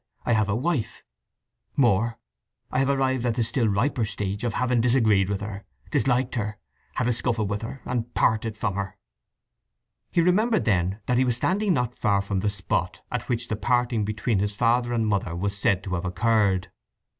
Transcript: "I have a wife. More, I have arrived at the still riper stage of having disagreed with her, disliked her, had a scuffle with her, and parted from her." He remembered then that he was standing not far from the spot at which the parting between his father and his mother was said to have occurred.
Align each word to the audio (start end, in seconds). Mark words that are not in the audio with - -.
"I 0.25 0.33
have 0.33 0.49
a 0.49 0.55
wife. 0.55 1.03
More, 1.75 2.17
I 2.71 2.79
have 2.79 2.89
arrived 2.89 3.23
at 3.23 3.35
the 3.35 3.43
still 3.43 3.67
riper 3.67 4.03
stage 4.03 4.43
of 4.43 4.55
having 4.55 4.81
disagreed 4.81 5.29
with 5.29 5.41
her, 5.41 5.63
disliked 5.91 6.33
her, 6.33 6.57
had 6.95 7.07
a 7.07 7.13
scuffle 7.13 7.45
with 7.45 7.61
her, 7.61 7.83
and 7.85 8.11
parted 8.15 8.57
from 8.57 8.73
her." 8.73 8.97
He 10.09 10.21
remembered 10.21 10.65
then 10.65 11.01
that 11.05 11.19
he 11.19 11.23
was 11.23 11.37
standing 11.37 11.75
not 11.75 11.93
far 11.93 12.23
from 12.23 12.39
the 12.39 12.49
spot 12.49 13.01
at 13.11 13.29
which 13.29 13.47
the 13.47 13.55
parting 13.55 14.03
between 14.03 14.39
his 14.39 14.55
father 14.55 14.91
and 14.91 15.03
his 15.03 15.09
mother 15.09 15.35
was 15.35 15.55
said 15.55 15.83
to 15.83 15.93
have 15.93 16.05
occurred. 16.05 16.71